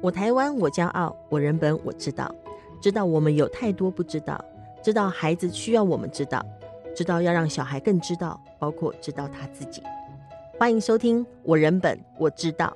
[0.00, 2.32] 我台湾，我骄傲，我人本，我知道，
[2.80, 4.42] 知道我们有太多不知道，
[4.80, 6.44] 知道孩子需要我们知道，
[6.94, 9.82] 知道要让小孩更知道，包括知道他自己。
[10.56, 12.72] 欢迎收听我人本我知道。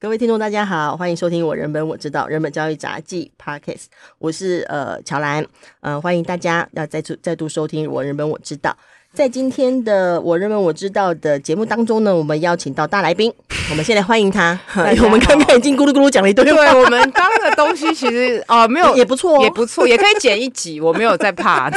[0.00, 3.84] 各位听众，大家好，欢迎收听我人本我知道人本教育杂记 Podcast，
[4.18, 5.46] 我是呃乔兰，
[5.82, 8.76] 呃欢迎大家要再次再度收听我人本我知道。
[9.16, 13.32] 在今天的我认为我知道的节目当中呢，我们邀请到大来宾，
[13.70, 14.58] 我们先来欢迎他。
[14.74, 21.70] 我们刚刚已经咕噜咕噜讲了一堆，对，我们刚刚的东西其实哦没有也不错，也不错，也可以剪一集，我没有在怕。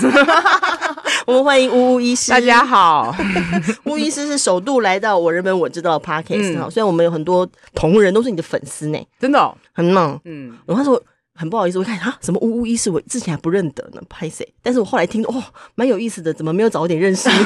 [1.26, 3.16] 我们欢迎乌乌医师，大家好，
[3.86, 11.02] 乌医师是首度来到我认为我知道的 Podcast 哈，虽然我们有很多同仁都是你的粉丝呢，真的很猛，嗯，我那时候。
[11.40, 14.46] 很不好意思，我看啊，什么乌乌医师，我之前还不认得呢，拍谁？
[14.62, 15.42] 但是我后来听，哦，
[15.76, 17.30] 蛮有意思的，怎么没有早一点认识？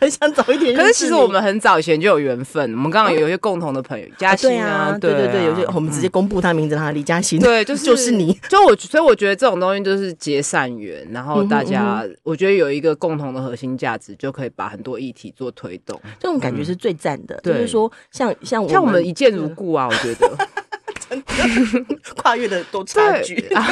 [0.00, 0.82] 很想早一点认识。
[0.82, 8.32] 可是其实我们很早以前就有缘分，我们刚刚有有一些共同的朋友，嘉欣啊，对对对，有些我们直接公布他名字，他李嘉欣，对，就是 就是你。
[8.48, 17.40] 就我所以我觉得这种东西就是结善缘，然后大家我觉得有一个共同的核心价值，就可以把很多议题做推动，这种感觉是最赞的。
[17.44, 20.30] 就是说，像像像我们一见如故啊，我觉得。
[22.16, 23.66] 跨越的都差距 啊！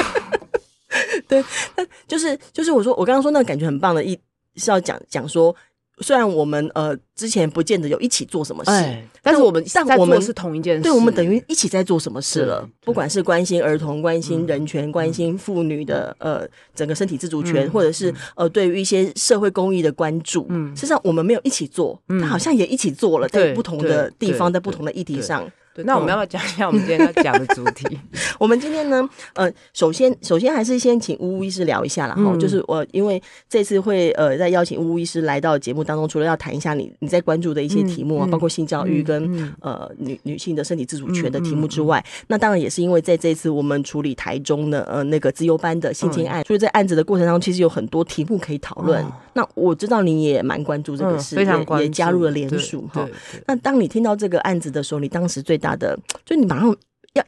[1.29, 1.45] 对，
[1.77, 4.19] 那就是就是我说我刚刚说那个感觉很棒的一
[4.55, 5.55] 是要讲讲说，
[6.01, 12.67] 虽然我们呃之前不见得有一起做什么事，欸、但是我们但我们是同一件事，对，我们等于一起在做什么事了。
[12.83, 25.50] 不管是关心儿童、关心人权、嗯、关心妇女的呃整个身体自主权，嗯、或者是呃对于一些社会公益的关注，嗯，实际上我们没有一起做，嗯、但好像也一起做了，在不同的地方，在不同的议题上。
[25.77, 27.99] 对，那我们要不要讲一下我们今天要讲的主题？
[28.41, 32.15] 我们今天呢，呃，首先，首先还是先请乌乌医师聊一下啦。
[32.15, 49.05] 哈、嗯，就是我因为这次会呃再邀请乌乌医师来到节目当中，除了要谈一下你你在关注的一些题目啊，嗯、包括性教育跟、嗯、呃女女性的身体自主权的题目之外，那当然也是因为在这次我们处理台中的呃那个资优班的性侵案，嗯、所以在案子的过程当中，其实有很多题目可以讨论。
[49.05, 53.06] 哦、那我知道你也蛮关注这个事，嗯、非常关注，也加入了联署哈。
[53.47, 56.47] 那当你听到这个案子的时候，你当时最大的就你。
[56.47, 56.77] 马上
[57.15, 57.25] 要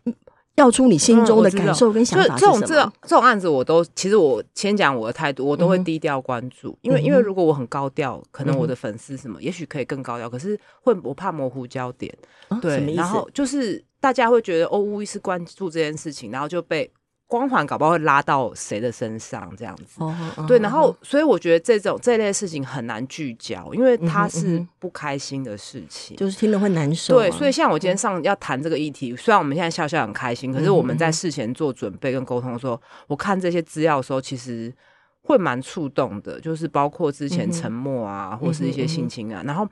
[0.56, 2.36] 要出你心中的感受跟想法？
[2.36, 12.14] 这种这种这种案子，我都其实我先讲我的态度，我都会低调关注，因为因为如果我很高调，可能我的粉丝什么，也许可以更高调，可是会我怕模糊焦点，
[12.60, 16.90] 对，然后就是大家会觉得哦，无疑是关注这件事情，然后就被。
[17.28, 27.20] 光环搞不好会拉到谁的身上，这样子，oh, oh, oh, 对，然后所以我觉得这种这类事情很难聚焦，因为它是不开心的事情，就是听了会难受啊。
[27.20, 34.74] 对，所以像我今天上要谈这个议题，虽然我们现在笑笑很开心，可是我们在事前做准备跟沟通的时候，我看这些资料的时候，其实
[35.20, 39.68] 会蛮触动的，就是包括之前沉默啊，或是一些性侵啊，然后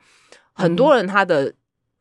[0.53, 1.51] 很多人他的。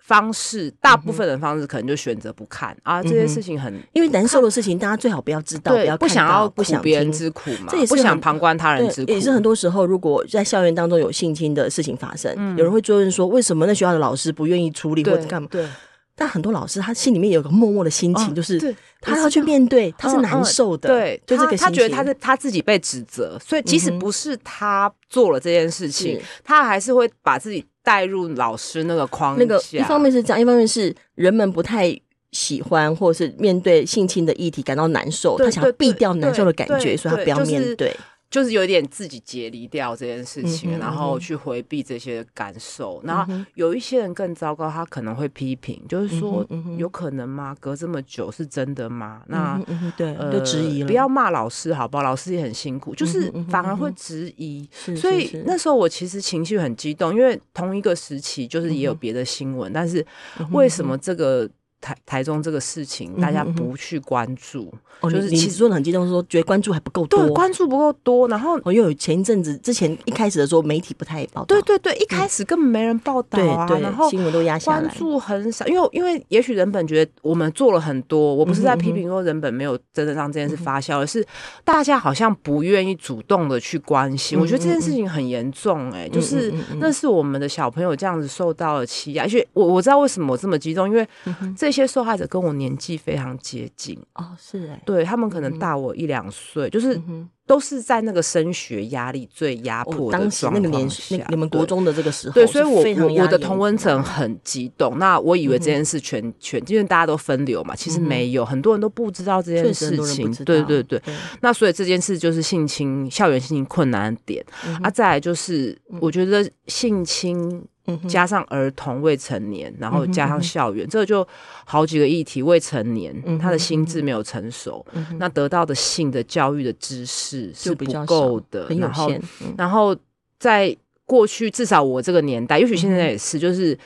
[0.08, 9.12] 方式，大部分的方式可能就选择不看啊，这些事情很，因为难受的事情，大家最好不要知道，不要不想要不想别人之苦嘛，这也是不想旁观他人之苦。
[9.12, 15.48] 也是很多时候，如果在校园当中有性侵的事情发生，有人会追问说，为什么那学校的老师不愿意处理或者干嘛？
[15.50, 15.68] 对，
[16.16, 27.66] 但很多老师他心里面有个默默的心情，就是他要去面对，他是难受的，对，就这个，他觉得他是他自己被指责，所以即使不是他做了这件事情，他还是会把自己。
[27.86, 31.98] 带入老师那个框架，那个一方面是这样，一方面是人们不太
[32.32, 37.88] 喜欢，或者是面对性侵的议题感到难受，他想要避掉难受的感觉，所以他不要面对。
[37.90, 38.00] 就是
[38.36, 43.00] 就是有点自己解离掉这件事情，然后去回避这些感受。
[43.06, 46.46] 嗯、然后有一些人更糟糕，他可能会批评，就是说
[46.78, 47.56] 有可能吗？
[47.62, 49.22] 隔这么久是真的吗？
[49.28, 49.58] 那
[49.96, 50.88] 对，就质疑了。
[50.88, 52.04] 不要骂老师好不好？
[52.04, 54.68] 老师也很辛苦，就是反而会质疑。
[54.98, 60.06] 所以那时候我其实情绪很激动，因为同一个时期就是也有别的新闻，嗯、但是
[60.52, 61.50] 为什么这个？
[61.82, 68.28] 台台中这个事情，大家不去关注，就是其实说的很激动，说觉得关注还不够多，对，关注不够多。
[68.28, 75.68] 然后又有前一阵子之前一开始的时候，媒体不太报道，对对对，一开始根本没人报道啊，然后新闻都压下来，关注很少。
[75.68, 81.24] 因为因为也许人本觉得我们做了很多，我不是在批评说人本没有真的让这件事发酵，而是
[81.64, 84.40] 大家好像不愿意主动的去关心。
[84.40, 91.08] 我觉得这件事情很严重，哎，就是那是我们的小朋友这样子受到了欺压，而且我我知道为什么我这么激动，因为
[91.56, 91.65] 这。
[91.66, 94.00] 这些受害者跟我年纪非常接近。
[94.14, 97.02] 哦，是哎、欸，对他们可能大我一两岁，嗯、就是
[97.48, 105.00] 都是在那个升学压力最压迫的状况下，哦、那个年那你们国中的这个时候，对，所以我我我的同温层很激动。
[105.00, 110.32] 那我以为这件事全、嗯、全，因为大家都分流嘛，其实没有，嗯、很多人都不知道这件事情。
[110.46, 111.14] 对对对，对。
[111.42, 114.46] 那所以这件事就是性侵校园性侵困难点、
[114.84, 114.90] 啊。
[114.92, 117.66] 再来就是，我觉得性侵。
[118.08, 121.28] 加上儿童未成年，然后加上校园，这个就
[121.66, 122.42] 好几个议题。
[122.42, 124.86] 未成年，他的心智没有成熟，
[125.18, 129.12] 那得到的性的教育的知识是不够的，然后，
[129.58, 129.96] 然后
[130.40, 133.78] 在过去至少我这个年代，也许现在也是，就是。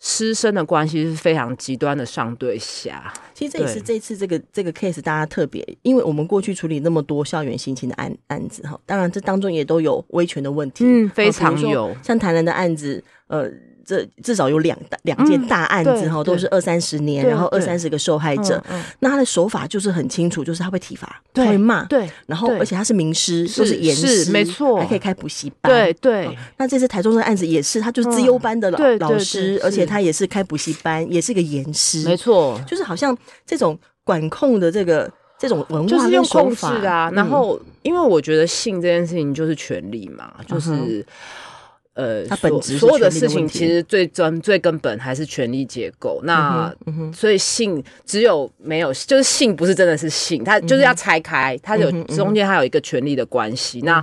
[0.00, 13.50] 师生的关系是非常极端的上对下，其实这也是这次这个这个 case 大家特别，因为我们过去处理那么多校园性侵的案案子哈，当然这当中也都有威权的问题，嗯，非常有，像台南的案子，呃。
[13.84, 18.62] 这至少有两大两件大案子哈，都是二三十年，然后二三十个受害者。
[19.00, 26.38] 那他的手法就是很清楚，就是他会体罚，他会骂，对，然后而且他是名师，就是严师，没错，还可以开补习班，对对。
[26.56, 32.60] 那这次台中的案子也是，他就是资优班的老老师，而且他也是开补习班，也是个严师，没错。
[32.66, 33.16] 就是好像
[33.46, 37.10] 这种管控的这个这种文化就是用控制啊。
[37.12, 41.04] 然后，因为我觉得性这件事情就是权利嘛，就是。
[41.94, 46.20] 呃，它本质所有的事情其实最根最根本还是权力结构。
[46.22, 46.72] 那
[47.12, 53.80] 所以性只有没有，就是性不是真的是性，它就是要拆开，它有中间还有一个权力的关系。
[53.82, 54.02] 那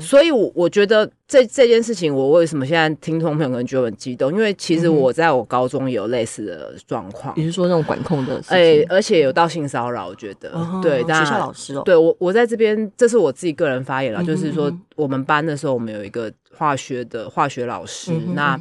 [0.00, 4.32] 所以，我我觉得这这件事情，我为什么现在听众朋友可能觉得很激动？
[4.32, 10.50] 因为其实我在我高中也有类似的状况，你是说那种管控的，哎，而且有到性骚扰，我觉得
[10.82, 16.30] 对，学校老师哦，对我我在这边，这是我自己个人发言了，就是说我们班的时候，我们有一个。
[16.58, 18.60] 化学的化学老师，嗯、哼那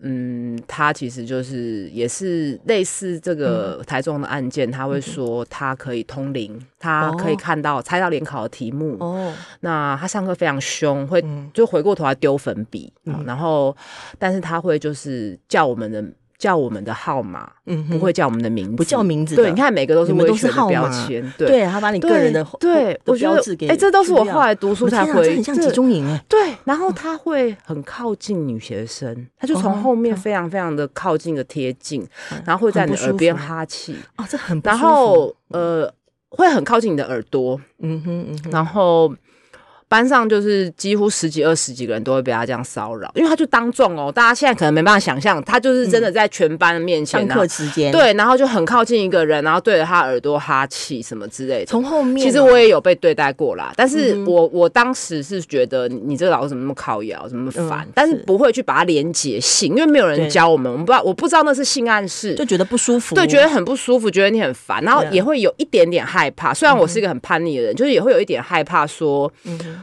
[0.00, 8.96] 嗯，他其实就是也是类似这个台中的案件，嗯、他会说他可以通灵，嗯、他可以看到、哦、猜到联考的题目。
[9.00, 11.22] 哦，那他上课非常凶，会
[11.52, 13.76] 就回过头来丢粉笔，嗯、然后
[14.18, 16.02] 但是他会就是叫我们的。
[16.38, 19.34] 叫我们的号码，嗯，不会叫我们的名字，不叫名字。
[19.34, 26.24] 对，你看每个都是威权的标签，对，他把你个人的对，我觉得，哎，这都是我后来读书才会，很像集中营哎。
[26.28, 32.06] 对，然后他会很靠近女学生，他就从后面非常非常的靠近的贴近，
[32.44, 35.92] 然后会在你耳边哈气，哦，这很，然后呃，
[36.28, 39.12] 会很靠近你的耳朵，嗯哼，嗯哼，然后。
[39.88, 51.66] 班上就是几乎十几二十几个人都会被他这样骚扰，因为他就当众哦，大家现在可能没办法想象，他就是真的在全班的面前，上课期间，对，然后就很靠近一个人，然后对着他耳朵哈气什么之类的。
[51.66, 66.52] 从后面，其实我也有被对待过啦，但是我我当时是觉得你这个老师怎么那么靠摇，怎么那么烦，但是不会去把它连结性，因为没有人教我们，我们不知道，我不知道那是性暗示，就觉得不舒服，对，觉得很不舒服，觉得你很烦，然后也会有一点点害怕。
[66.52, 69.32] 虽然我是一个很叛逆的人，就是也会有一点害怕，说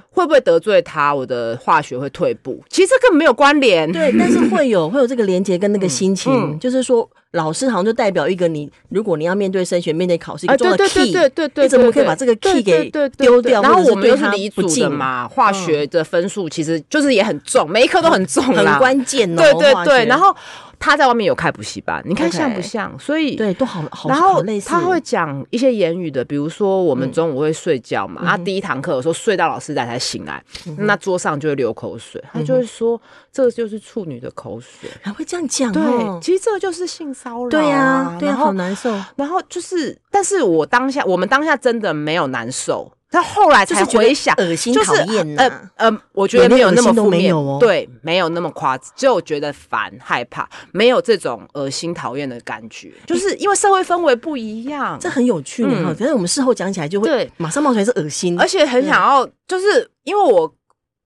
[0.09, 0.81] 会不会得罪。
[0.81, 2.63] 他，我的化学会退步。
[2.69, 13.61] 其实根本没有关联，对，但是会有会有这个连接跟那个心情，嗯嗯、就是说老师好像就代表一个你，如果你要面对升学、面对考试，一个重要的 key，对对对，你怎么可以把这个 key 给丢掉？
[13.61, 19.41] 然后我们又是理组的嘛，化学的分数其实就是也很重，每一科都很重，很关键哦。
[19.41, 20.35] 对对对，然后。
[20.77, 24.09] 他在外面有开补习班，你看像不像？Okay, 所以对，都好好。
[24.09, 33.01] 然后他会讲一些言语的，比如说我们中午会睡觉嘛，他、嗯、第一堂课有时候睡到老师来才醒来，嗯、那桌上就会流口水，他就会说、
[33.35, 35.73] 这个就是处女的口水，还会这样讲、哦。
[35.73, 37.49] 对，其实这个就是性骚扰、啊。
[37.49, 38.89] 对呀、啊，对呀、啊，好难受。
[39.17, 42.89] 然后就是，但是我当下，我们当下真的没有难受。
[43.11, 55.93] 他后来才回想，恶心、讨厌，呃呃，我觉得没有那么负面，哦对，没有那么夸张，只有觉得烦、害怕，没有这种恶心、讨厌的感觉，就是因为社会氛围不一样，这很有趣呢。
[55.97, 60.53] 可是我们事后讲起来，就会马上冒出来是恶心，而且很想要，就是因为我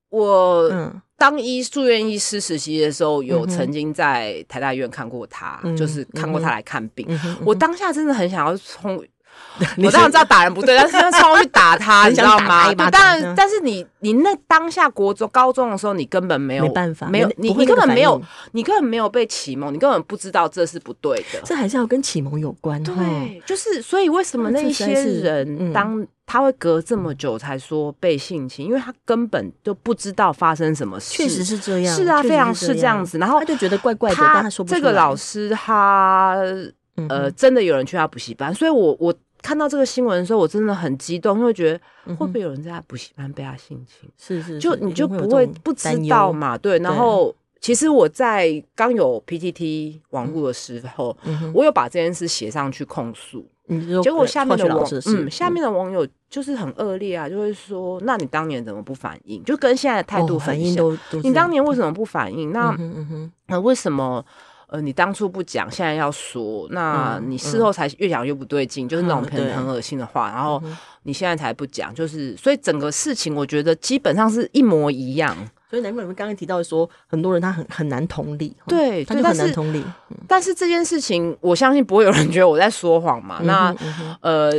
[0.10, 7.08] 我当医住院医师实习的时候，有曾经在台大医院看过他，就是看过他来看病，
[7.46, 9.04] 我当下真的很想要从。
[9.77, 12.74] 我当然知道打人不对，但是要超去打他， 你知道吗？
[12.75, 18.22] 当然，但是你你那当下国中高中的时候，你根本没有没办法，没有你你根本没有，
[18.53, 21.41] 你根本没有被启蒙，你根本不知道这是不对的。
[21.43, 22.81] 这还是要跟启蒙有关。
[22.84, 31.17] 对，就是所以为什么那些人当他会隔这么久才说被性侵，因为他根本就不知道发生什么事。
[31.17, 33.17] 确实是这样，是啊，非常是这样子。
[33.17, 34.75] 然后他就觉得怪怪的，但他说不出。
[34.75, 36.38] 这个老师他
[37.10, 39.13] 呃，真的有人去他补习班，所以我我。
[39.41, 44.10] 看到这个新闻的时候，我真的很激动，因为觉得会不会有人在补习班被他性侵？
[44.17, 46.58] 是是，就你就不会不知道嘛？
[46.58, 46.77] 对。
[46.79, 51.15] 然后其实我在刚有 PTT 网络的时候，
[51.53, 53.46] 我有把这件事写上去控诉。
[54.01, 59.43] 结果下面的网嗯，下面的网友就是很恶劣啊，就会说：那你当年怎么不反应？
[59.43, 62.51] 就跟现在的态度反应都，你当年为什么不反应？
[62.51, 62.75] 那
[63.46, 64.25] 那为什么？
[64.72, 70.30] 呃，你当初不讲，现在要说，那你事后才越讲越不对劲，就是那种很很恶心的话。
[70.30, 70.62] 嗯、然后
[71.04, 75.36] 你现在才不讲，就是所以整个事情，我觉得基本上是一模一样。
[75.70, 79.84] 所以难怪你们刚刚提到说，很多人他很很难同理，对，他就很难同理。
[80.28, 83.40] 但是这件事情，我相信不会有人觉得我在说谎嘛。
[83.44, 83.76] 那
[84.22, 84.52] 呃，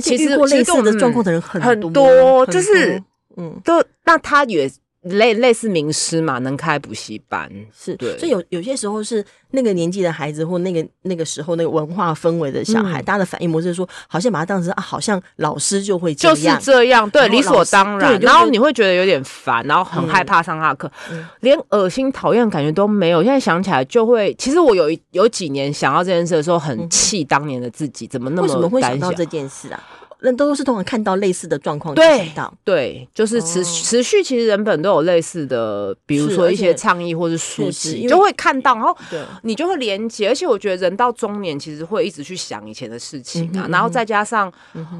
[0.00, 3.02] 其实过类似的状况的人很多，就是
[3.36, 4.70] 嗯，都那他也。
[5.06, 18.18] 类类似名师嘛，能开补习班是对，所以有有些时候是那个年纪的孩子，或那个那个时候那个文化氛围的小孩，嗯、大家的反应模式是说，好像把他当成啊，好像老师就会就是这样，对，理所当然。
[18.20, 23.22] 然后你会觉得有点烦，然后很害怕上他的课，嗯、连恶心讨厌感觉都没有。
[23.22, 28.42] 现在想起来就会，其实我有有几年想到这件事的时候，很气当年的自己，怎么那么？
[28.42, 29.80] 为什么会想到这件事啊？
[30.20, 32.32] 人都是通常看到类似的状况，对，
[32.64, 38.96] 对，就是持持续，其实人本都有类似的，比如说一些倡议或是书籍，就会看到，然后
[39.42, 40.28] 你就会连接。
[40.28, 44.50] 而且我觉得人到中年，其实会一直去想以前的事情啊，然后再加上，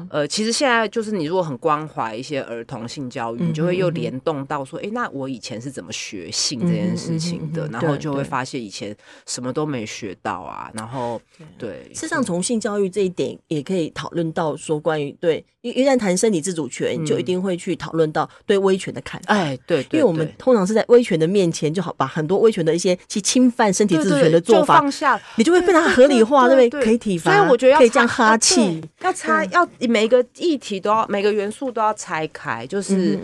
[0.09, 7.67] 呃，其实现在就是你如果很关怀一些儿童性教育，你就会又联动到说，哎，那我以前是怎么学性这件事情的？
[7.69, 8.95] 然后就会发现以前
[9.25, 10.69] 什么都没学到啊。
[10.75, 11.19] 然后，
[11.57, 15.06] 对，事实上从性教育这一点也可以讨论到说关于。
[15.13, 19.33] 对，一一旦谈身体自主权，就一定会去讨论到对威权的看法。
[19.33, 26.83] 哎，对，因为我们通常是在威权的面前，就好把很多威权的一些去侵犯身体自主权的做法放下，你就会被他合理化，对不对？
[26.83, 32.65] 可以体罚，所以我觉得要可以这样哈气，要拆，要每个议题都要每个元素都要拆开。
[32.67, 33.17] 就是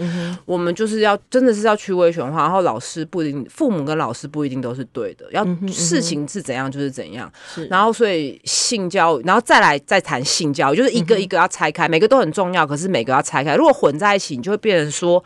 [0.46, 7.30] 我们就是要真的是要去威权化，然后老师不一定，父母跟老师不一定都是对的，要事情是怎样就是怎样。
[7.70, 11.73] 然后所以性教育，然后再来再谈性教育，就是一个一个要拆。
[11.74, 13.56] 开每个都很重要，可是每个要拆开。
[13.56, 15.22] 如果混在一起，你就会变成说，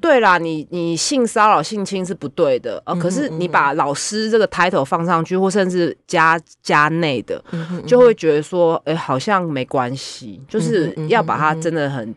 [0.00, 2.96] 对啦，你你性骚扰、性侵是不对的呃。
[2.96, 7.44] 可是你把老师这个 title 放上去，或甚至加加内的，
[7.86, 10.40] 就会觉得说，哎，好像没关系。
[10.48, 12.14] 就是要把它真的很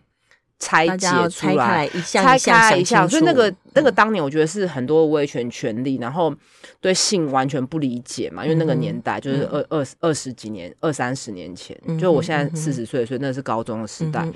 [0.60, 3.08] 拆解出来，拆开一下。
[3.08, 6.34] 所以那个那个当年，我觉得是很多威权权利，然后。
[6.82, 14.28] 对性完全不理解嘛，因为那个年代就是二二二十几年、二三十年前，就我现在四十岁，所以那是高中的时代。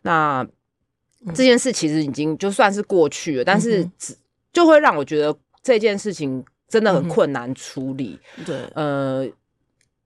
[0.00, 0.46] 那
[1.34, 3.86] 这件事其实已经就算是过去了，但是
[4.50, 8.18] 就会让我觉得这件事情真的很困难处理。
[8.46, 9.28] 对，呃，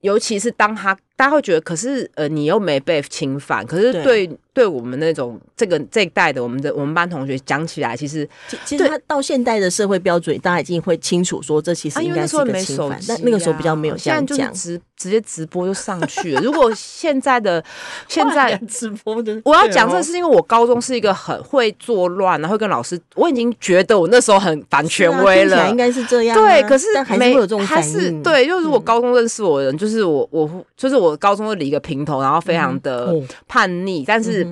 [0.00, 4.30] 尤其是当他大家会觉得，可是呃，你又没被侵犯，可是对。
[4.54, 8.24] 对我们那种这个这一代的我们的我们班同学讲起来，其实
[8.64, 12.96] 其实他到现代的社会标准，大家已经会清楚说，这其实应该是一个侵犯。
[13.08, 16.40] 但那个时候比较没有这样讲，直直接直播就上去了。
[16.40, 17.60] 如果现在的
[18.06, 26.40] 现在直播的，我要讲这是因为我高中是一个很会作乱，然后会跟老师，我已经觉得我那时候很反权威了，应该是这样。
[26.40, 28.22] 对，可是还是会有这种反应。
[28.22, 33.14] 对，就是我高中认识我的人，就是我我就是我高中的理一个平头，然后非常的
[33.48, 34.46] 叛逆，但是。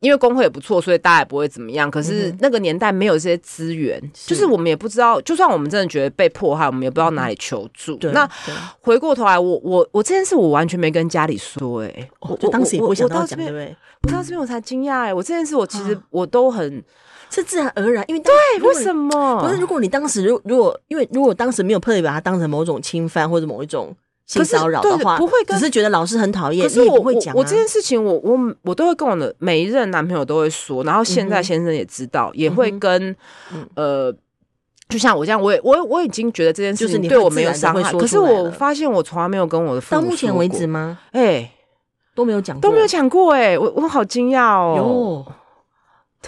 [0.00, 1.90] 因为工会也不错，所以大家也不会怎么样。
[1.90, 5.20] 可是那个年代没有这些资源，嗯、就是我们也不知道。
[5.22, 7.98] 就算我们真的觉得被迫害，我们也不知道哪里求助。
[8.02, 8.30] 嗯、那
[8.80, 13.76] 回过头来，我我我这件事我完全没跟家里说、欸，哎、哦，我当时也不想到讲，对？
[14.04, 16.82] 我到这边我才惊讶，哎，我这件事我其实我都很、啊、
[17.28, 19.42] 是自然而然，因为对，为什么？
[19.42, 23.92] 不是如果你当时如如果因为如果当时没有特意把它当成某种侵犯或者某一种。
[24.28, 26.62] 性骚扰的话，不会，只是觉得老师很讨厌。
[26.62, 33.16] 可是我会讲，我这件事情，我我我都会跟我的每一任男朋友都会说，然后现在先生也知道，也会跟
[33.74, 34.14] 呃，
[34.86, 37.90] 就像我这样，我也我我已经觉得这件事情对我没有伤害。
[37.94, 40.98] 可是我发现我从来没有跟我的父母到目前为止吗？
[41.12, 41.50] 哎，
[42.14, 43.32] 都没有讲，都没有讲过。
[43.32, 45.24] 哎，我我好惊讶哦。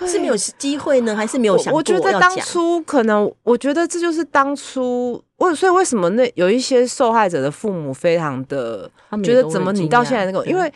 [0.06, 1.78] 是没有机会呢，还是没有想过？
[1.78, 8.90] 我觉得当初可能，我觉得这就是当初为，所以为什么那有一些受害者的父母非常的
[9.22, 10.46] 觉得，怎么你到现在那个？
[10.46, 10.72] 因为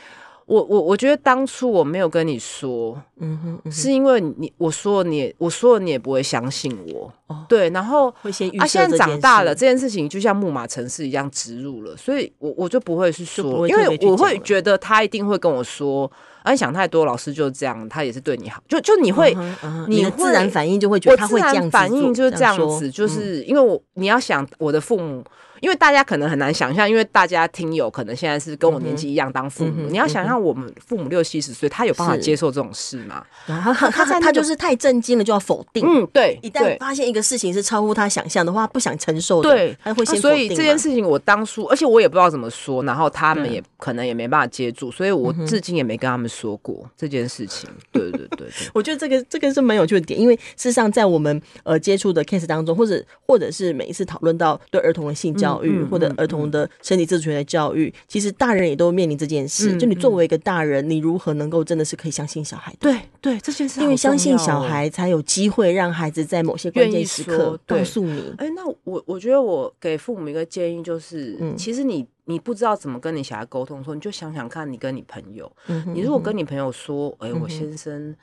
[0.46, 7.10] 我我我觉得当初我没有跟你说，嗯哼，是因为你我说你我说了你也不会相信我，
[7.48, 16.10] 对，然后会先啊，现在长大了，这件事情就像木马城市一样植入了，所以我我就不会是说，因为我会觉得他一定会跟我说。
[16.44, 19.36] 而你想太多，老师就这样，他也是对你好，就就你会，
[19.88, 25.24] 你自然反应就会觉得他会这样子，反应就是这样子，就是因为我你要想我的父母。
[25.60, 33.24] 因为大家可能很难想象，因为大家听友可能现在是跟我年纪一样当父母，你要想象我们父母六七十岁，他有办法接受这种事吗？
[33.46, 35.84] 他他他就是太震惊了，就要否定。
[35.86, 36.38] 嗯，对。
[36.42, 40.20] 一旦发现一个事情是超乎他想象的话，不想承受的，对，他会先。
[40.20, 47.68] 所以这件事情我当初，而且我也不知道怎么说，然后他们也可能也没办法接住，所以我至今也没跟他们说过这件事情。
[47.92, 56.44] 对对对，我觉得这个这个是蛮有趣的点，因为事实上在我们呃接触的 case 当中，或者或者是每一次讨论到对儿童的性教育或者儿童。
[56.54, 59.74] 的身体自主权的教育，其实大人也都面临这件事。
[59.76, 62.72] 就你作为一个大人，你如何能够真的是可以相信小孩？
[62.78, 68.34] 对对，这件事，因为相信小孩才有机会让孩子在某些关键时刻告诉你。
[68.38, 78.14] 哎、欸，那我我觉得我给父母一个建议就是，嗯、其实你你不知道怎么跟你小孩沟通的时候，你就想想看你跟你朋友，嗯、你如果跟你朋友说，哎、欸，我先生。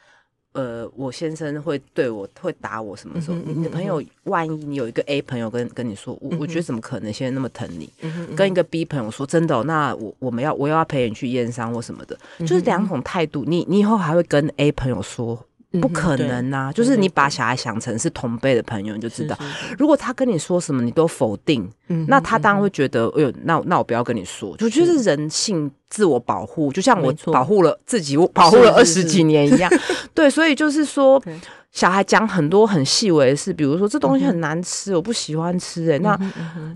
[0.53, 3.37] 嗯呃，我先生会对我会打我什么时候？
[3.37, 7.89] 嗯、哼你的朋友，万一你有一个 A 朋友跟跟你说，我、我觉得怎么可能现在那么疼你？
[8.01, 13.45] 嗯、哼跟一个 B 朋友说，真的、哦，那我我们要我要陪你去验伤或什么的，就是两种态度。
[13.47, 15.45] 你你以后还会跟 A 朋友说？
[15.79, 16.71] 不可能呐、啊！
[16.71, 19.37] 嗯、就是你把小孩想成是同辈的朋友，你就知道，
[19.77, 24.55] 如果他跟你说什么你都否定，嗯、那他当然会觉得，哎呦，那那我不要跟你说。
[24.57, 29.71] 就觉得人性自我保护，就像我保护了自己，我保护了二十几年一样。
[30.13, 31.21] 对，所以就是说，
[31.71, 36.19] 小孩讲很多很细微的事，比如说这东西很难吃，我不喜欢吃、欸，哎，那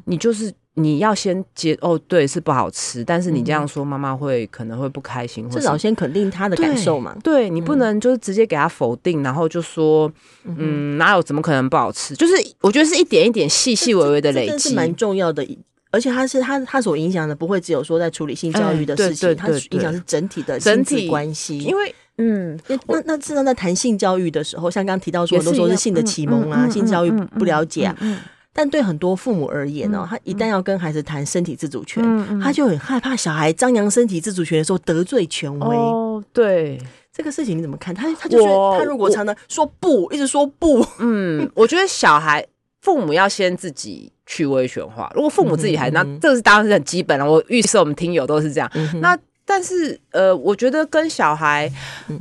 [0.05, 0.53] 你就是。
[0.77, 7.15] 你要先接哦，对，是不好吃，但是你这样说，妈妈会可能会不开心，至少先肯定他的感受嘛。
[7.23, 10.11] 对，你不能就是直接给他否定，然后就说，
[10.43, 12.13] 嗯，哪有怎么可能不好吃？
[12.13, 15.47] 就是我觉得是一点一点细细微微的累积，是蛮重要的。
[15.91, 21.57] 而且他是他他所影响的，不会只有说在处理性教育的事情，他影响是整体的整体关系。
[21.59, 22.57] 因为嗯，
[22.88, 27.98] 那那至少在谈性教育的时候，像刚刚提到说，很多说是性的启蒙啊，性教育不了解啊。
[28.57, 32.01] 但对很多父母而言呢，他一旦要跟孩子谈身体自主权，
[32.39, 35.75] 他就很害怕小孩张扬身体自主权的时候得罪权威。
[35.75, 36.81] 哦，对
[37.12, 37.93] 这个事情你怎么看？
[37.93, 42.45] 他他就觉得他如果常常说不，一直说不，嗯，我觉得小孩
[42.79, 45.12] 父母要先自己去威权化。
[45.13, 47.29] 如果父母自己还那这个是当然是很基本了。
[47.29, 48.72] 我预设我们听友都是这样。
[49.01, 51.71] 那但是呃，我觉得跟小孩，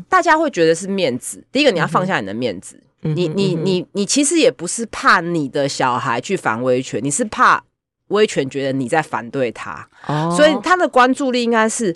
[0.08, 1.42] 大家会觉得是面子。
[1.50, 2.78] 第一个你要放下你的面子。
[3.06, 7.62] 你你你你其实也不是怕你的小孩去反威权，你是怕
[8.08, 11.94] 威权觉得你在反对他，哦、所以他的关注力应该是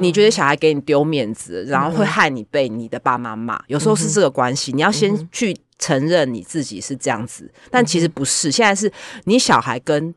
[0.00, 8.92] 你觉得小孩给你丢面子，然后会害你被你的爸妈骂，有时候是这个关系，你要先去承认你自己是这样子，但其实不是，现在是
[9.24, 10.14] 你小孩跟。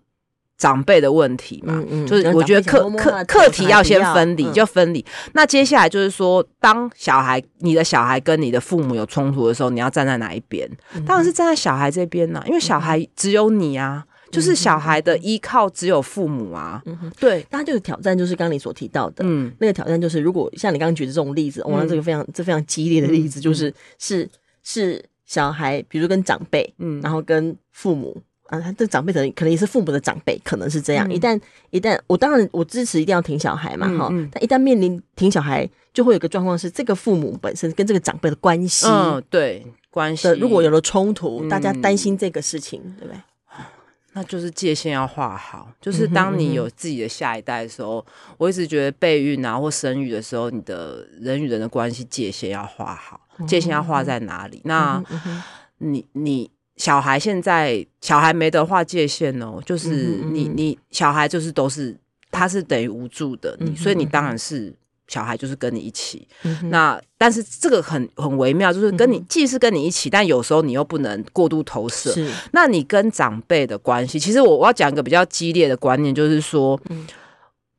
[0.57, 4.99] 长辈的问题嘛，嗯嗯、就是我觉得课课课题要先分离，就分离。
[4.99, 10.69] 嗯、那接下来就是说，当小孩你的小孩跟你的父母有冲突的时候，你要站在哪一边？
[10.95, 16.81] 嗯、当然是站在小孩这边呐、啊，因为小孩只有你啊，嗯、就是小孩的依靠只有父母啊。
[17.19, 24.29] 对，那就是挑战就是刚刚你所提到的，嗯，那个挑战就是，如果像你刚刚举的这种例子，哇、嗯，这个非常这非常激烈的例子，就是、嗯、是
[24.63, 28.21] 是小孩，比如跟长辈，嗯，然后跟父母。
[28.53, 31.09] 啊，他这长辈可能可能也是父母的长辈，可能是这样。
[31.09, 34.21] 嗯、一旦一旦，我当然我支持一定要停小孩嘛，哈、嗯。
[34.21, 43.19] 嗯、但一旦面临停小孩，就会有个状况是，这个父母本身跟这个长辈的关系，嗯，对，关系如果有了冲突，嗯、大家担心这个事情，对不对？
[44.15, 45.71] 那就是界限要画好。
[45.81, 54.61] 就是当你有自己的下一代的时候，嗯、哼嗯哼我一直觉得备孕啊或生育的时候，你的人与人的关系界限要画好，界限要画在哪里？
[54.65, 55.03] 那，
[55.79, 56.51] 你你。
[56.77, 61.95] 小孩现在小孩没得划界限哦，就是你你小孩就是都是
[62.31, 64.73] 他是等于无助的，你所以你当然是
[65.07, 66.27] 小孩就是跟你一起。
[66.69, 72.13] 那但是这个很很微妙，就是跟你既是跟你一起，但有时候你又不能过度投射。
[72.51, 76.79] 那你跟长辈的关系，其实我我要讲一个比较激烈的观念，就是说。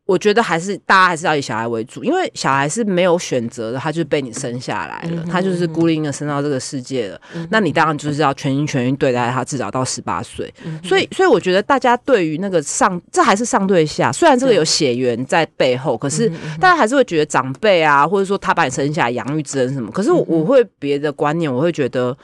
[0.07, 7.19] 我觉得还是大家还是要以小孩为主，因为小孩是没有选择的，他就是被你生下来了，嗯、哼他就是孤零零的生到这个世界了。
[7.35, 10.53] 嗯、那你当然就是要全心全意对待他，至少到十八岁。
[10.65, 16.29] 嗯、所以，所以我觉得大家对于那个上，这还是上对下，虽然这个有血缘在背后，可是
[16.61, 19.91] 大家还是会觉得长辈啊，或者说他把你生下来养育之恩什么。
[19.91, 22.15] 可是我，我会别的观念，我会觉得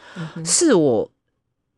[0.45, 1.11] 是我。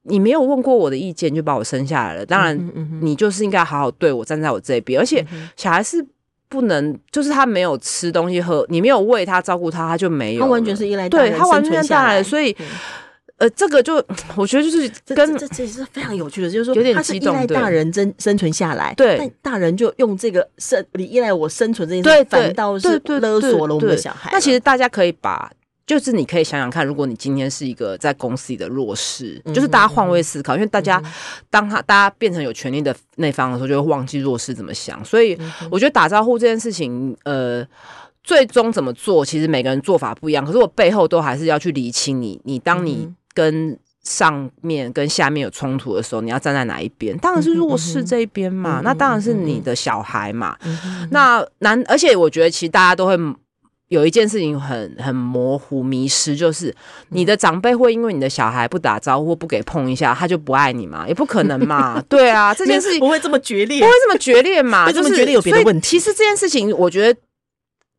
[0.04, 4.98] 你没有问过我的意见就把我生下来了，当然你就是应该好好对我，站在我这边。
[4.98, 5.24] 而且
[5.56, 6.04] 小孩是
[6.48, 10.40] 不能，就是他没有吃东西喝，你没有喂他照顾他，他就没有。
[10.40, 12.56] 他完全是依赖，对他完全带来，所以
[13.36, 13.94] 呃，这个就
[14.34, 24.30] 我觉得就是跟这这是非常有趣的，就是说有点激动，他是依赖大人生生存下来，对，但大人就用这个生你依赖我生存这件事，反倒是勒索了我们的小孩。
[24.32, 25.48] 那其实大家可以把。
[25.84, 31.02] 就是你可以想想看，如果你今天是一个在公司里的弱势，嗯、就是大家换位思考，嗯、因为大家
[31.50, 35.04] 当他大家变成有权利的那方的时候，就会忘记弱势怎么想。
[35.04, 35.36] 所以
[35.70, 37.66] 我觉得打招呼这件事情，呃，
[38.22, 40.46] 最终怎么做，其实每个人做法不一样。
[40.46, 47.18] 可是我背后都还是要去理清你，你当你跟上面跟下面有冲突的时候，你要站在哪一边？
[47.18, 48.80] 当然是弱势这一边嘛。
[48.80, 50.56] 嗯、那当然是你的小孩嘛。
[50.64, 53.18] 嗯、那难，而且我觉得其实大家都会。
[53.92, 56.74] 有一件事情很很模糊迷失，就是
[57.10, 61.04] 你的长辈会因为你的小孩不打招呼、不给碰一下，他就不爱你吗？
[61.08, 62.02] 也不可能嘛。
[62.08, 64.88] 对啊， 这件事情不会这么决裂，不会这么决裂嘛。
[64.92, 65.86] 这么决裂有别的问题。
[65.86, 67.20] 其实这件事情，我觉得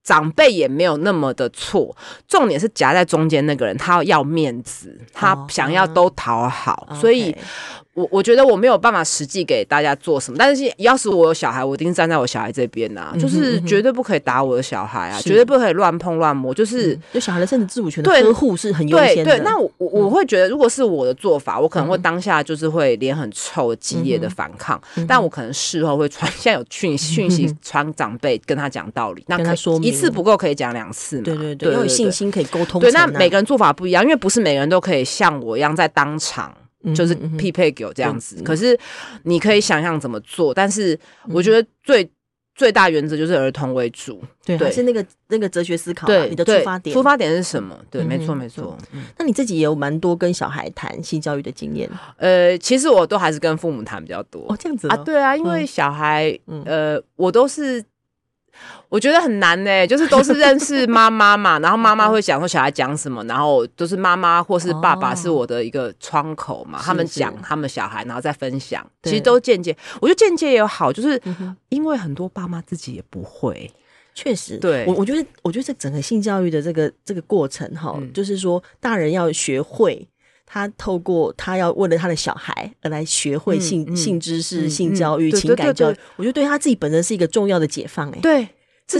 [0.04, 1.96] 长辈也没有那么的错，
[2.28, 7.36] 重点是夹在中间那个人，他要面子，他想要都讨好，哦、所以。
[7.94, 19.24] 我我觉得我没有办法实际给大家做什么，但是要是我有小孩，我一定站在我小孩这边呐、啊，就是绝对不可以打我的小孩啊，绝对不可以乱碰乱摸，就是对小孩的身体自主权的呵护是很优先的。
[19.24, 31.24] 对，对，那我我会觉得，如果是我的做法，我可能会当下就是会脸很臭、激烈的反抗，但我可能事后会传，现在有讯 讯息传长辈跟他讲道理，那可以说一次不够，可以讲两次嘛？
[31.26, 32.82] 对对对，要有信心可以沟通。
[32.82, 36.52] 对，那每个人做法不一样，因为不是每个人都可以像我一样在当场。
[36.96, 38.78] 就是匹配给我这样子，可是
[39.24, 42.10] 你可以想象怎么做，但是我觉得最
[42.56, 47.78] 最大原则就是儿童为主，对，还是那个那个哲学思考，对，你的出发点，出发点是什么？
[47.89, 48.78] 对，没错没错。
[49.17, 57.84] 那你自己也有蛮多跟小孩谈性教育的经验，呃，其实我都还是跟父母谈比较多哦，这样子啊，对啊，因为小孩，呃，我都是。
[58.94, 69.76] 我觉得很难呢、欸， 就是都是认识妈妈嘛， 然后妈妈会讲说小孩讲什么，然后都是妈妈或是爸爸是我的一个窗口嘛，哦、他们讲他们小孩，然后再分享，其实都间接。
[70.00, 71.20] 我觉得间接也有好，就是
[71.70, 73.68] 因为很多爸妈自己也不会，
[74.14, 74.86] 确实，对。
[74.86, 80.08] 我我觉得我觉得这整个性教育的这个这个过程哈，嗯、就是说大人要学会，
[80.46, 88.48] 他透过他要为了他的小孩而来学会性、嗯、性知识、嗯、性教育、嗯、情感教育，我觉得对他自己本身是一个重要的解放哎、欸，对。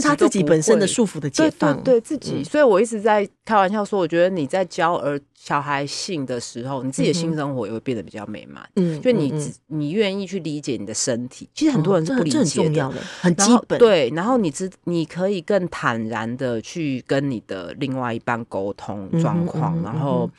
[0.00, 8.68] 他自己本身的束缚的解放，对，对，对自己，嗯、所以我一直在开玩笑说，我觉得你在教儿小孩性的时候，你自己的性生活也会变得比较美满。
[8.76, 13.78] 嗯，就你、嗯、你愿意去理解你的身体，其实很多人是不理解的，哦、很重要的，很基本。
[13.78, 20.30] 对，然后你知你可以更坦然的去跟你的另外一半沟通状况，嗯、然后。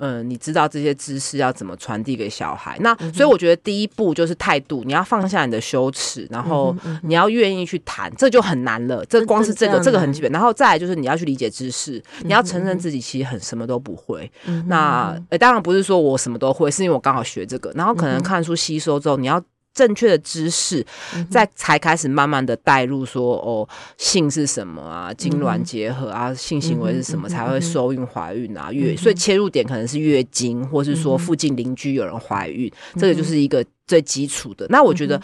[0.00, 2.76] 嗯嗯，你知道这些知识要怎么传递给小孩？
[2.80, 9.04] 那所以我觉得第一步就是态度，你要放下你的羞耻，然后你要愿意去谈，这就很难了。
[9.06, 10.32] 这光是这个，这个很基本。
[10.32, 14.30] 然后再来就是你要去理解知识，你要承认自己其实很什么都不会。
[14.66, 19.40] 那欸，当然不是说我什么都会，是因为我刚好学这个，然后可能看书吸收之后，你要。
[19.80, 20.84] 正确的知识，
[21.30, 23.66] 再才开始慢慢的带入说哦，
[23.96, 25.14] 性是什么啊？
[25.14, 27.26] 精卵结合啊，性行为是什么？
[27.26, 28.70] 才会受孕怀孕啊？
[28.70, 34.66] 月，所以切入点可能是月经，或是说附近邻居有人怀孕，这个就是一个最基础的。
[34.68, 35.18] 那我觉得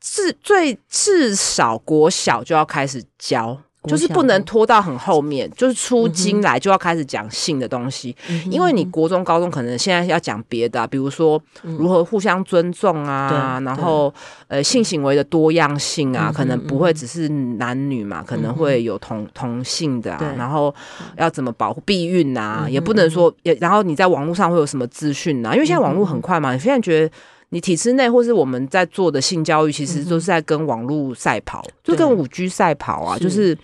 [0.00, 3.56] 至最至少国小就要开始教。
[3.88, 14.12] 就是不能拖到很后面，就是出经来就要开始讲性的东西，嗯、因为你国中、高中可能现在要讲别的、啊，比如说如何互相尊重啊，嗯、然后
[14.48, 20.74] 呃性行为的多样性啊，嗯、可能不会只是男女嘛，嗯、可能会有同同性的啊，然后
[21.16, 27.10] 要怎么保护避孕啊，嗯、也不能说也，然后你在网络上会有什么资讯啊，因为现在网络很快嘛，你现在觉得。
[27.50, 33.16] 你体制内或是我们在做的性教育，其实都是在跟网络赛跑，嗯、就跟五 G 赛跑啊。
[33.16, 33.58] 是就是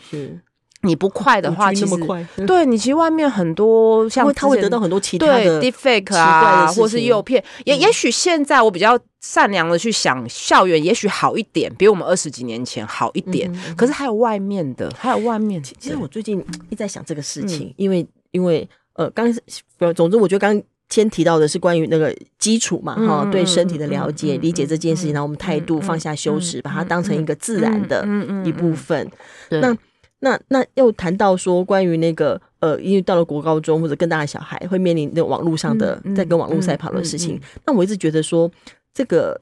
[0.82, 1.94] 你不快的话，其实
[2.46, 7.42] 对你其实外面很多像他会得到很多其他的 deepfake 啊，或是诱骗。
[7.64, 13.50] 也也许现在我比较善良的去想，校园也许好一点，比我们二十几年前好一点。
[13.76, 15.62] 可是还有外面的，还有外面。
[15.62, 16.38] 其实我最近
[16.70, 19.30] 一直在想这个事情，嗯、因为因为呃，刚
[19.94, 20.62] 总之我觉得刚。
[20.90, 28.06] 先提到的是关于那个基础嘛，哈，对身体的了解、理解这件事情，然后我们态度放下羞耻，把它当成一个自然的
[28.44, 29.10] 一部分。
[29.50, 29.76] 那
[30.20, 38.50] 那那又谈到说关于那个呃，因为到了国高中或者更大的小孩会面临那网络上的在跟网络赛跑的事情，那我一直觉得说
[38.92, 39.38] 这个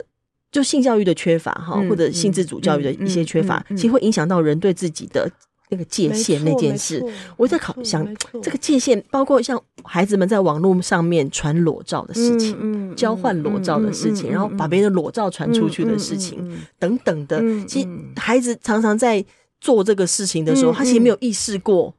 [0.51, 5.31] 就性教育的缺乏哈，或者性自主教育的一些缺乏，其实会影响到人对自己的。
[5.73, 7.03] 那个界限那件事，
[7.39, 8.07] 我在考想
[8.43, 17.41] 这个界限，包括像孩子们在网络上面传裸照的事情，嗯交换裸照的事情，然后把别人的裸照传出去的事情等等的。
[17.67, 19.25] 其实孩子常常在
[19.63, 21.95] 做这个事情的时候，他其实没有意识过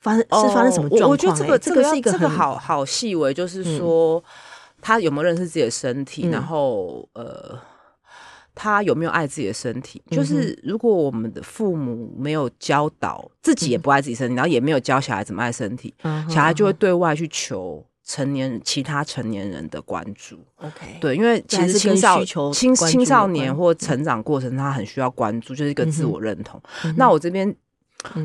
[0.00, 1.10] 发生是发生什么状况。
[1.10, 4.24] 我觉得这个这个是一个很好好细微，就是说
[4.80, 7.58] 他有没有认识自己的身体，然后呃。
[8.54, 10.02] 他有没有爱自己的身体？
[10.10, 15.94] 就是如果我们的父母没有教导自己，也不爱自己身体，然后也没有教小孩怎么爱身体，
[16.28, 20.38] 小孩就会对外去求成年其他成年人的关注。
[20.56, 26.60] OK，对，因为其实青少青青少年或成长过程，他很需要关注，就是一个自我认同。
[26.96, 27.54] 那我这边。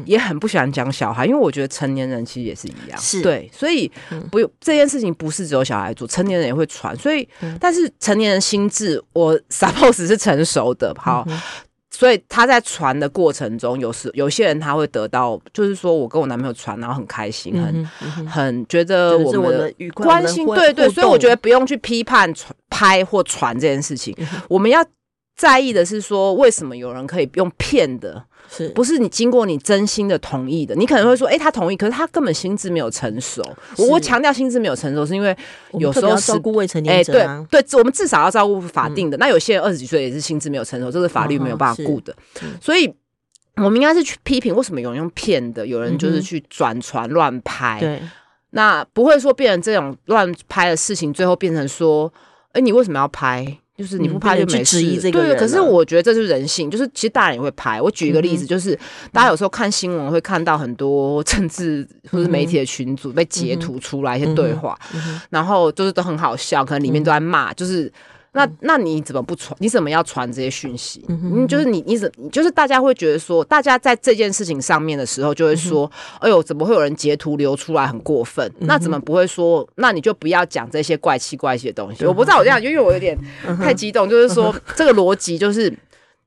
[0.05, 3.21] 也很不喜欢讲小孩，因为我觉得成年人其实也是一样，是。
[3.21, 3.91] 对，所以
[4.31, 6.95] 不用这件事情不是只有小孩做，成年人也会传。
[6.97, 7.27] 所以，
[7.59, 11.27] 但是成年人心智，我 suppose 是成熟的，好，
[11.91, 17.85] 所以他在传的过程中，有时有些人他会得到，就是说我跟我男朋友传，然后很开心，很
[18.25, 24.15] 很觉得我们的关心，对对，所以我觉得不用去批判传拍或传这件事情，
[24.47, 24.85] 我们要。
[25.35, 28.23] 在意的是说，为什么有人可以用骗的？
[28.47, 30.75] 是不是你经过你真心的同意的？
[30.75, 33.43] 你可能会说，哎、欸，他同意，可是他根本心智没有成熟。
[33.77, 35.35] 我我强调心智没有成熟，是因为
[35.79, 37.47] 有时候是照顾未成年者、啊欸。
[37.49, 39.17] 对对，我们至少要照顾法定的。
[39.17, 42.15] 嗯、那有些人二十几岁也是心智没有成熟，这是法律没有办法顾的。
[42.61, 42.93] 所以，
[43.55, 47.79] 我们应该是去批评为什么有人用骗的，有人就是去转传乱拍。
[47.79, 47.99] 对，
[48.51, 52.13] 那不会说变成这种乱拍的事情，最后变成说，
[52.49, 53.57] 哎、欸，你为什么要拍？
[53.77, 55.35] 就是你不拍就没事，嗯、对。
[55.35, 57.81] 可是我觉得这是人性，就是其实大人也会拍。
[57.81, 58.79] 我举一个例子，就是、嗯、
[59.11, 64.79] 大家有时候看新闻会看到很多政治或者媒体的群组被截图出来一些对话，
[65.29, 67.91] 然后就是都很好笑，可能里面都在骂，嗯、就是。
[68.35, 69.57] 那那你怎么不传？
[69.59, 71.03] 你怎么要传这些讯息？
[71.07, 78.45] 嗯哼，就是你你怎就是大家会觉得说，大家在这件事情上面的时候，就会说，嗯、哎呦，怎么会有人截图流出来很过分？
[78.59, 79.67] 嗯、那怎么不会说？
[79.75, 82.03] 那你就不要讲这些怪奇怪气的东西。
[82.03, 83.17] 嗯、我不知道我这样，因为我有点
[83.59, 85.73] 太激动，嗯、就是说这个逻辑就是。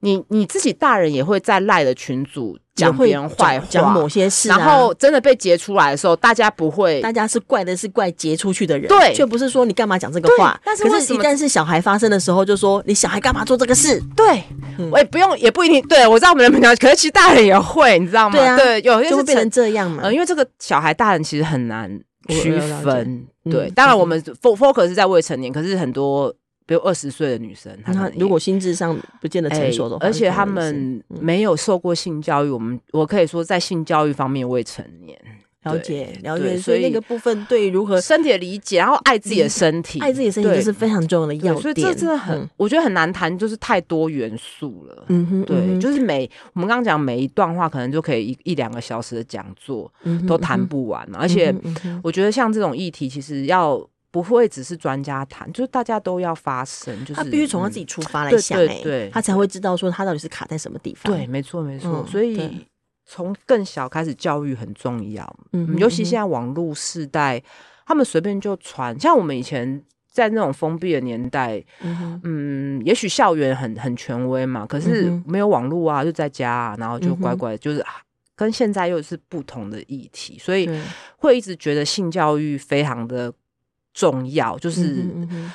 [0.00, 10.58] 你你自己大人也会在赖的群组讲别人坏话，讲某些事，然后真的被截出来的时候，大家不会，大家是怪的是怪截出去的人，对，却不是说你干嘛讲这个话。
[10.64, 14.00] 但是，可是一旦是小孩发生的时候，就说你小孩干嘛做这个事？
[14.14, 14.42] 对，
[14.90, 15.82] 我也不用，也不一定。
[15.88, 18.36] 对，我知道我们的朋友，可是其实大人也会，你知道吗？
[18.36, 20.04] 对啊，对，有些就会变成这样嘛。
[20.04, 21.90] 呃，因为这个小孩大人其实很难
[22.28, 23.26] 区分。
[23.50, 26.32] 对，当然我们 focus 是在未成年，可是很多。
[26.68, 35.18] 比如二十岁的女生，她如果心智上不见得成熟的话，而且他们没有受过性教育，我们我可以说在性教育方面未成年，
[35.62, 41.56] 了解了解，所以那个部分对如何身体的理解，然后爱自己的身体，爱自己的身体就是非常重要的要点。
[41.62, 45.06] 所以这真的很，我觉得很难谈，就是太多元素了。
[45.08, 49.90] 嗯哼，对，就是每我们刚刚讲每一段话，可能就可以一一两个小时的讲座
[50.26, 51.08] 都谈不完。
[51.14, 51.54] 而且
[52.02, 53.88] 我觉得像这种议题，其实要。
[54.10, 61.12] 不会只是专家谈，就是大家都要发声，就是他必须从他自己出发来想，哎，对，他才会知道说他到底是卡在什么地方。
[61.12, 62.06] 对，没错，没错。
[62.06, 62.66] 所以
[63.04, 67.42] 从更小开始教育很重要，嗯，尤其现在网络时代，
[67.86, 68.98] 他们随便就传。
[68.98, 71.62] 像我们以前在那种封闭的年代，
[72.22, 77.84] 嗯，也许校园很很权威嘛，可是没有网络啊，就在家，然后就乖乖，就是
[78.34, 80.68] 跟现在又是不同的议题，所以
[81.18, 83.30] 会一直觉得性教育非常的。
[83.98, 85.52] 重要就是，嗯嗯嗯、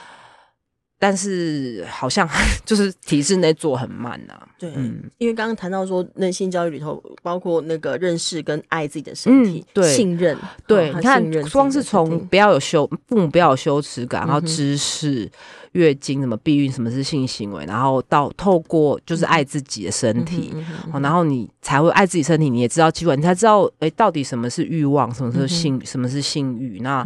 [0.99, 2.27] 但是好像
[2.65, 4.47] 就是体制内做很慢呐、啊。
[4.59, 15.23] 对，嗯、因为刚刚谈到说，那性教育里头包括那个认识跟爱自己的身体，嗯、对，信任，对，你看，光是从不要有羞，父母不要有羞耻感，然后知识。
[15.23, 15.31] 嗯
[15.73, 26.79] 月经什么避孕，什么是性行为，然后到透过就是爱自己的身体，嗯嗯嗯、然后你才会爱自己身体，你也知道基本，你才知道哎，到底什么是欲望，什么是性，嗯、什么是性欲？
[26.81, 27.05] 那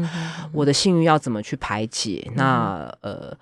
[0.52, 2.24] 我的性欲要怎么去排解？
[2.28, 3.34] 嗯、那呃，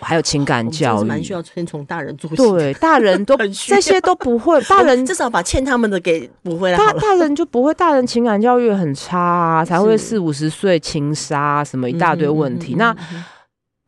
[0.00, 2.36] 还有情感教育，蛮需要先从大人做起。
[2.36, 3.34] 对，大人都
[3.66, 6.76] 这些都不会， 大人至少把欠他们的给补回来。
[6.76, 12.74] 大大人就不会，大人情感教育很差，啊，才会四五十岁情杀什么一大堆问题。
[12.74, 12.94] 那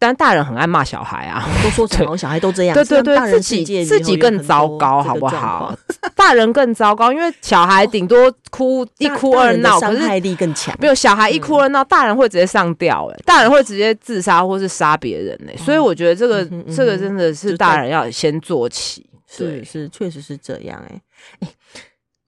[0.00, 5.76] 但大人很爱骂小孩啊，都说成龙小孩都这样，对对对，自己自己更糟糕，好不好？
[6.16, 10.74] 大人更糟糕，因为小孩顶多哭一哭二闹，可是伤害力更强。
[10.80, 16.42] 没有小孩一哭二闹，大人会直接上吊，哎，大人会直接自杀或是杀别人，哎，所以我觉得这个
[16.74, 21.00] 这个真的是大人要先做起，是是，确实是这样，哎
[21.40, 21.48] 哎。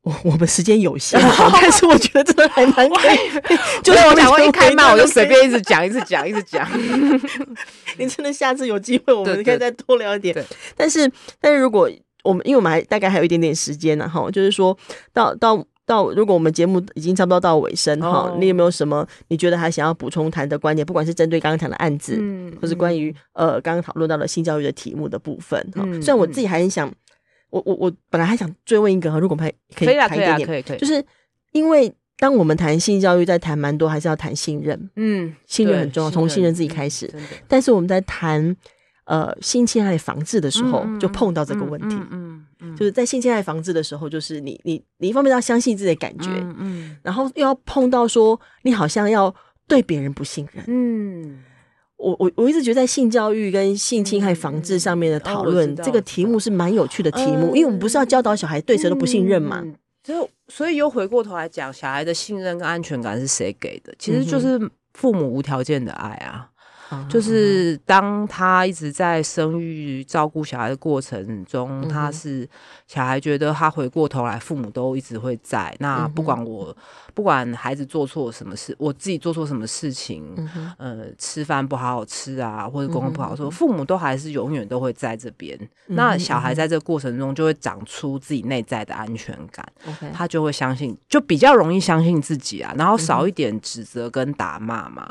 [0.03, 1.21] 我我们时间有限，
[1.53, 3.19] 但是我觉得真的还蛮 可以。
[3.85, 6.69] 就是我讲过一开麦，我就随便 一直讲，一直讲，一直讲。
[7.99, 10.35] 你真的下次有机会，我们可以再多聊一点。
[10.77, 11.09] 但是，
[11.41, 11.89] 但是如果
[12.25, 14.77] 我们，因为我们还大概还有一点点时间呢，哈，就是说
[15.13, 20.85] 到到到，如果我们节目已经差不多到尾声哈，你有没有什么你觉得还想要补充谈的观点？
[20.85, 26.93] 不管是针对刚刚谈的案子，嗯，或是关于呃刚刚讨论到了性教育的题目的部分，哈，虽然我自己还很想。
[27.53, 31.05] 我我我本来还想追问一个，如果我们还可以谈一点点，可以可以，就是
[31.53, 37.13] 因为当我们谈性教育，在谈蛮多，还是要谈信任，嗯，信任很重要，从信任自己开始。
[37.47, 38.57] 但是我们在谈
[39.05, 49.35] 呃性侵害防治的时候，就碰到这个问题，嗯嗯，就是在性侵害防治的时候，就是你你你一方面要相信自己的感觉，嗯，然后又要碰到说你好像要
[49.69, 51.45] 对别人不信任，嗯。
[52.03, 59.65] 我我我一直觉得在性教育跟性侵害防治上面的讨论，这个题目是蛮有趣的题目，因为我们不是要教导小孩对谁都不信任嘛，
[60.03, 63.95] 就所以又回过头来讲，小孩的信任跟安全感是谁给的？
[63.99, 64.61] 其实就是
[64.95, 66.49] 父母无条件的爱啊。
[67.09, 72.49] 就是当他一直在生育、照顾小孩的过程中，他是
[72.87, 75.75] 小孩觉得他回过头来，父母都一直会在。
[75.79, 76.77] 那不管我，
[77.15, 80.25] 不管孩子做错什么事，我自己做错什么事情，
[80.79, 85.59] 呃，吃饭不好好吃啊，或者功课不好做，父母都还是永远都会在这边。
[85.87, 89.67] 那小孩在这个过程中就会长出自己内在的安全感，
[90.13, 95.09] 他就会相信，就比较容易相信自己啊，然后少一点指责跟打骂嘛。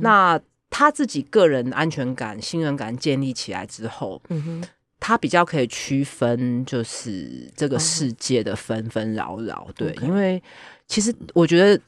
[0.00, 0.38] 那
[0.76, 4.64] 他自己个人安全感、信任感建立起来之后，嗯哼，
[4.98, 9.68] 他比较可以区分，就是这个世界的纷纷扰扰。
[9.76, 10.42] 对，因为
[10.88, 11.80] 其实我觉得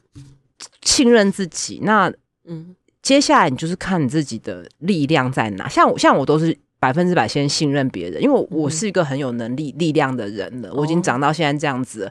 [0.83, 2.09] 信任自己，那
[2.45, 5.67] 嗯，接下来你就是看你自己的力量在哪。
[5.67, 10.73] 像我，像我都是百分之百先信任别人，因为我是一个很有能力、力量的人了。
[10.73, 12.09] 我已经长到现在这样子，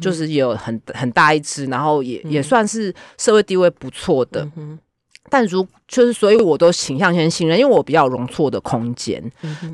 [0.00, 4.50] 就是也有很很大一只，然后也也算是社会地位不错的。
[5.30, 9.22] 但如就是，所以我都倾向先信任，因为我比较容错的空间。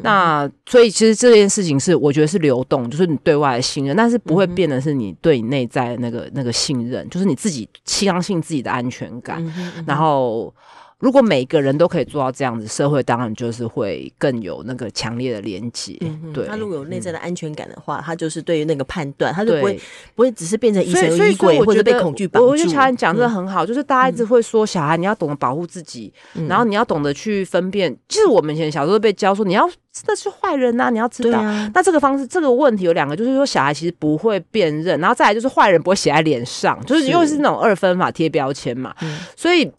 [0.02, 10.54] 那所以其实这件事情是我觉得是流动，就是你对外的信任，但是不会变的是你对你内在的那个那个信任，就是你自己相信自己的安全感，嗯哼嗯哼，然后。
[11.00, 15.96] 如果每个人都可以做到这样子，社会当然就是会更有那个强烈的连接。
[16.02, 19.80] 嗯、对，他如果有内在的安全感的话，嗯、他就是对于那个判断，他就不会
[20.14, 22.48] 不会只是变成疑神疑鬼或者被恐惧绑住。
[22.50, 27.96] 我觉得乔安讲的很好，嗯、就是大家一直会说小孩你要懂得保护自己，嗯、然后你要懂得去分辨。
[28.06, 31.40] 其实我们以前小时候被教说你要真的是坏人呐、啊，你要知道。
[31.40, 39.72] 啊、那这个方式这个问题有两个，就是说小孩其实不会辨认，然后再来就是坏人不会写在脸上，就是因为是那种二分法贴标签嘛，嗯、所以。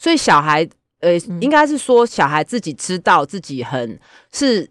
[0.00, 0.66] 所以小孩，
[1.00, 4.00] 呃，应该是说小孩自己知道自己很
[4.32, 4.66] 是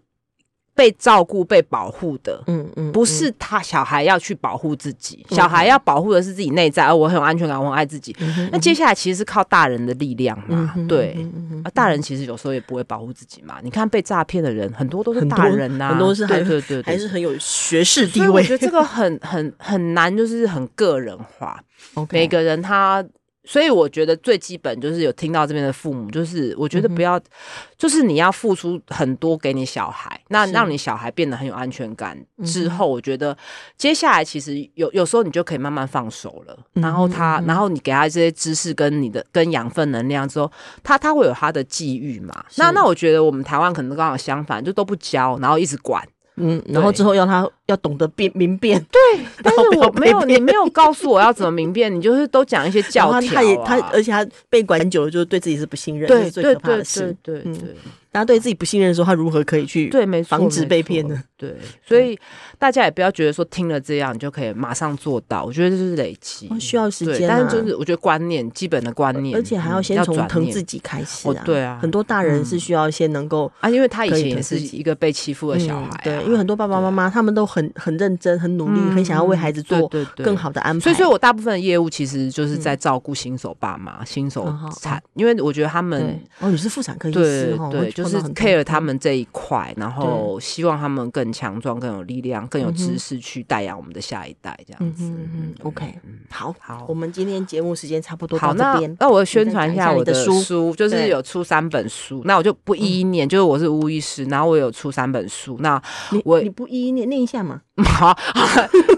[0.74, 8.16] 被照顾、被保护的，嗯嗯，不是他小孩要去保护自己，小孩要保护的是自己内在，而我很有安全感，我很爱自己。
[8.50, 11.16] 那接下来其实是靠大人的力量嘛，对，
[11.62, 13.58] 啊，大人其实有时候也不会保护自己嘛。
[13.62, 18.28] 你看被诈骗的人很多都是大人呐，很多是对对对，还是很有学士地位。
[18.28, 21.62] 我觉得这个很很很难，就是很个人化，
[22.10, 23.04] 每个人他。
[23.50, 27.22] 所以我觉得最基本就是有听到这边的父母，就是我觉得不要，嗯、
[27.76, 33.36] 就是你要付出很多给你小孩，那让你小孩变得很有安全感之后，我觉得
[33.76, 36.56] 接下来其实有有时候你就可以慢慢放手了。
[36.74, 40.48] 然后他，然后你给他这些知识跟你的跟养分能量之后，
[40.84, 42.44] 他他会有他的际遇嘛。
[42.54, 46.06] 那那我觉得我们台湾可能刚好相反，就都不教，然后一直管。
[46.40, 49.00] 嗯，然后之后要他要懂得辨明辨，对，
[49.42, 57.76] 但是我没有，你没有告诉我要怎么明辨，你就是都讲一些教条啊， 他也他，而且他被管久了，就是对自己是不信任，对，是最可怕的事，对对对。
[58.12, 61.22] 大家对自己不信任的时候，他如何可以去对没防止被骗呢？
[61.36, 62.18] 对，所以
[62.58, 67.26] 大家也不要觉得说听了这样你就可以马上做到，我觉得这是累积，需要时间。
[67.28, 71.42] 但是就是我觉得观念基本的观念，而且还要先从疼自己开始啊。
[71.44, 80.82] 对啊，很多大人是需要先能够啊，因为他以前也是一个被欺负的小孩，对，因为很多爸爸妈妈他们都很很认真、很努力、很想要为孩子做更好的安排。
[80.82, 88.80] 所以，所以我大部分的业务其实就是在照顾新手爸妈、新手产，因为我觉得他们哦，你是妇产科医师，对，就是 care 他。
[88.80, 95.04] 们这一块，然后希望他们更强壮、更有力量、更有知识去带养我们的下一代，这样子。
[95.04, 95.94] 嗯嗯，OK，
[96.30, 98.96] 好，好，我们今天节目时间差不多到这边。
[98.98, 105.80] 那我宣传一下我的书，就是有出三本书，那我就不一一念，就是我是巫医师，然后我有出三本书，那
[106.24, 107.60] 我你不一一念念一下吗？
[107.82, 108.16] 好，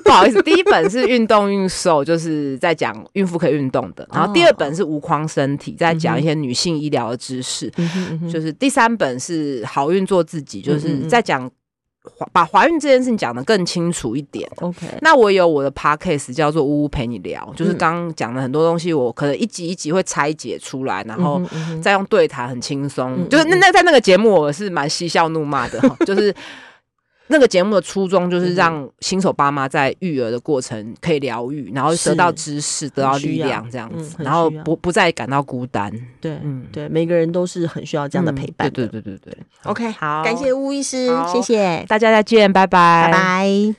[0.04, 7.72] 不好意思，第一本是运动运瘦，就是在讲孕妇可以运动的，然后第二本是无框身体，在讲一些女性医疗的知识，
[8.30, 9.62] 就是第三本是。
[9.72, 11.50] 好运做自己，就是在讲
[12.30, 14.46] 把怀孕这件事情讲得更清楚一点。
[14.56, 21.40] OK，那我有我的 podcast 叫做“呜呜陪你聊”，就是刚刚讲的很多东西，我可能一集一集会拆解出来，然后
[21.80, 23.26] 再用对谈很轻松。
[23.30, 26.34] 就是那那在那个节目，我是蛮嬉笑怒骂的， 就是。
[27.32, 35.90] 那个节目的初衷就是让新手爸妈在育儿的过程可以疗愈，然后得到知识、得到力量这样子，然后不不再感到孤单。
[36.20, 38.70] 对，嗯，对，每个人都是很需要这样的陪伴。
[38.70, 39.38] 对对对对对。
[39.64, 43.62] OK，好，感谢吴医师，谢谢大家，再见，拜拜，拜拜。